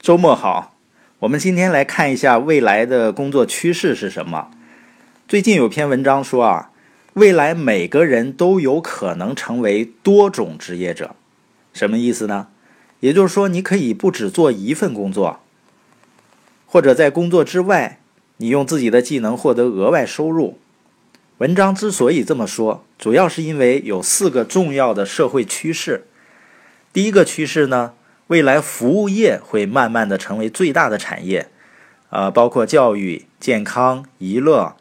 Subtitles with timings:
[0.00, 0.78] 周末好，
[1.18, 4.50] 我们今天来看一下未来的工作趋势是什么。
[5.28, 6.70] 最近有篇文章说啊，
[7.12, 11.14] 未来每个人都有可能成为多种职业者，
[11.74, 12.46] 什么意思呢？
[13.00, 15.40] 也就是说，你可以不只做一份工作，
[16.64, 18.00] 或者在工作之外，
[18.38, 20.58] 你用自己的技能获得额外收入。
[21.36, 26.06] 文章之所以这么说，主要是因为有四个重要的社会趋势。
[26.90, 27.92] 第一个趋势呢，
[28.30, 31.48] 未来服务业会慢慢的成为最大的产业，
[32.10, 34.76] 啊，包括教育、健康、娱乐、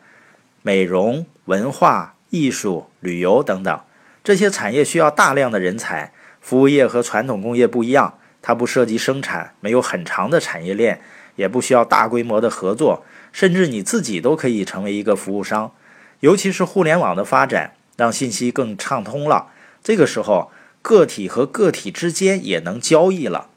[0.61, 3.81] 美容、文化艺术、旅游等等
[4.23, 6.13] 这些产业需要大量的人才。
[6.39, 11.01] 服务业和传统工业不一样，它不涉及生产，没有很长的产业链，
[11.35, 15.71] 也不需要大规模的合作，甚至你自己都可以成为一个服务商。
[16.19, 19.47] 尤其是互联网的发展，让信息更畅通了。
[19.83, 20.51] 这个时候，
[20.89, 23.49] 个体和个体之间也能交易了。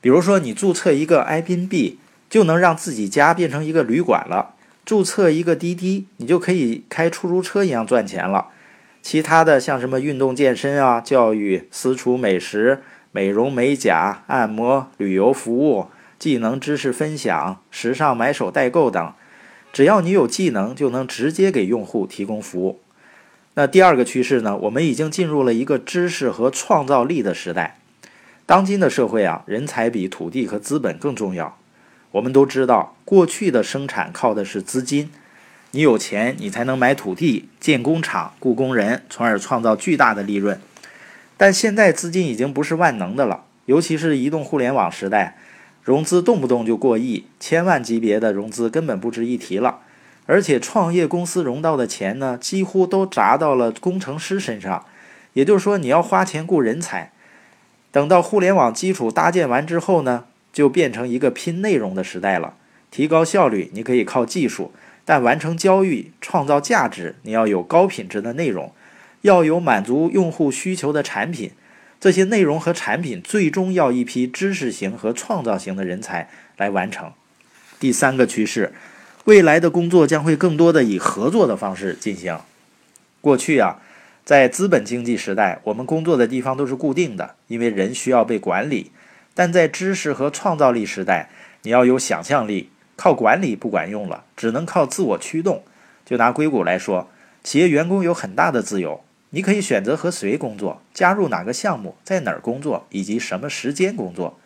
[0.00, 1.96] 比如说，你注册一个 Airbnb，，
[2.30, 4.54] 就能让自己家变成一个旅馆了；
[4.86, 8.46] 注册一个滴滴，你就可以开出租车一样赚钱了。
[9.02, 12.80] 其他的像什么运动健身啊、教育、私厨美食、
[13.12, 19.12] 美容美甲、按摩、旅游服务、技能知识分享、时尚买手代购等。
[19.70, 22.80] 只要你有技能，就能直接给用户提供服务。
[23.58, 24.56] 那第二个趋势呢？
[24.56, 27.76] 我们已经进入了一个知识和创造力的时代。
[28.46, 31.58] 当今的社会啊，人才比土地和资本更重要。
[32.12, 35.10] 我们都知道，过去的生产靠的是资金，
[35.72, 40.60] 你有钱，你才能买土地、建工厂、雇工人，从而创造巨大的利润。
[41.36, 45.36] 但现在资金已经不是万能的了，尤其是移动互联网时代。
[45.82, 49.80] 融资动不动就过亿，千万级别的融资根本不值一提了。
[50.28, 54.84] 而且创业公司融到的钱呢，几乎都砸到了工程师身上。
[55.32, 57.12] 也就是说，你要花钱雇人才。
[57.90, 62.54] 等到互联网基础搭建完之后呢，就变成一个拼内容的时代了。
[62.90, 64.70] 提高效率，你可以靠技术；
[65.06, 68.70] 但完成交易、创造价值，你要有高品质的内容，
[69.22, 71.52] 要有满足用户需求的产品。
[71.98, 77.12] 这些内容和产品最终要一批知识型和创造型的人才来完成。
[77.80, 78.72] 第三个趋势，
[79.28, 82.38] 未来的工作将会更多的以合作的方式进行。
[83.20, 83.76] 过去啊，
[84.24, 88.90] 在资本经济时代，我们工作的地方都是固定的，因为人需要被管理。
[89.34, 91.28] 但在知识和创造力时代，
[91.60, 95.62] 你要有想象力，靠管理不管用了，只能靠自我驱动。
[96.06, 97.10] 就拿硅谷来说，
[97.44, 99.02] 企业员工有很大的自由。
[99.28, 104.38] 你可以选择和谁工作，加入哪个项目，在哪儿工作，以及什么时间工作。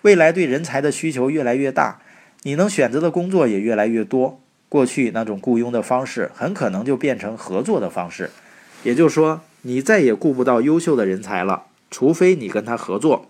[0.00, 2.00] 未来对人才的需求越来越大，
[2.46, 4.38] 你能选择的工作也越来越多。
[4.68, 8.30] 过去那种雇佣的方式，很可能就变成合作的方式。
[8.82, 13.26] 也就是说，你再也雇不到优秀的人才了，除非你跟他合作。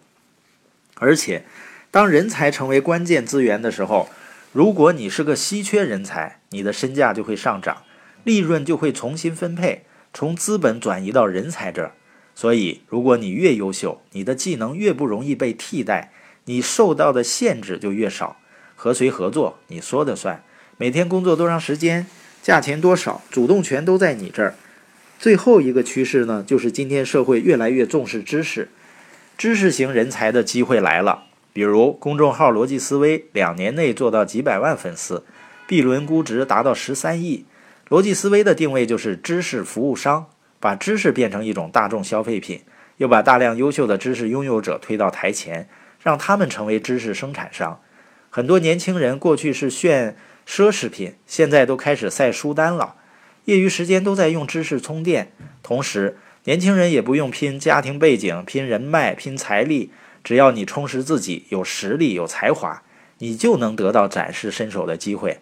[0.96, 1.44] 而且，
[1.92, 4.08] 当人才成为关键资源的时候，
[4.52, 7.82] 如果你是个稀缺人才，你的身价就会上涨，
[8.24, 9.84] 利润就会重新分配。
[10.12, 11.92] 从资本转移到人才这儿，
[12.34, 16.12] 所以如果你越优秀，你的技能越不容易被替代，
[16.46, 18.38] 你受到的限制就越少。
[18.84, 20.42] 和谁合作，你说的算。
[20.76, 22.06] 每天工作多长时间，
[22.42, 24.56] 价钱多少，主动权都在你这儿。
[25.18, 28.68] 最后一个趋势呢，就是今天社会越来越重视知识，
[29.38, 31.22] 知识型人才的机会来了。
[31.54, 35.24] 比如公众号逻辑思维，两年内做到几百万粉丝
[35.66, 37.46] ，B 轮估值达到十三亿。
[37.88, 40.26] 逻辑思维的定位就是知识服务商，
[40.60, 42.60] 把知识变成一种大众消费品，
[42.98, 45.70] 又把大量优秀的知识拥有者推到台前，
[46.02, 47.80] 让他们成为知识生产商。
[48.36, 52.96] 很多年轻人过去是炫奢侈品，现在都开始晒书单了。
[53.44, 55.30] 业余时间都在用知识充电，
[55.62, 59.92] 同时年轻人也不用拼家庭背景、拼人脉、拼财力，
[60.24, 62.82] 只要你充实自己，有实力、有才华，
[63.18, 65.38] 你就能得到展示身手的机会。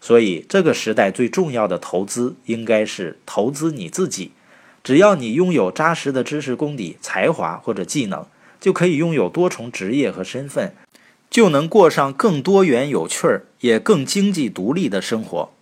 [0.00, 4.30] 所以，这个时代最重要的投资应该是投资你自己。
[4.84, 8.24] 只要你拥有扎实的知识功底、才华或者技能，
[8.60, 10.72] 就可以拥有多重职业和身份，
[11.30, 15.52] 就能过上更多元、有趣儿也更经济独立的生活。